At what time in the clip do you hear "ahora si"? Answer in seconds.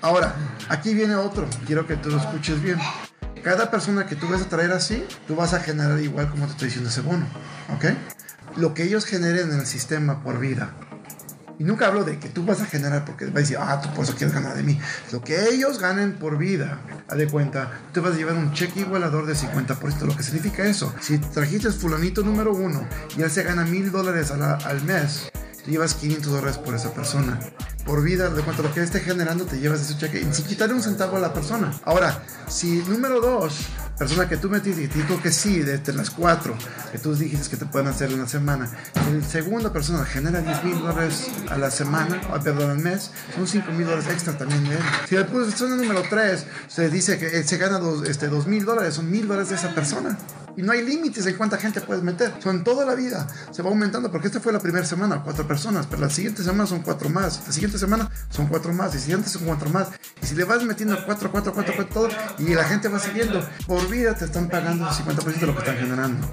31.86-32.82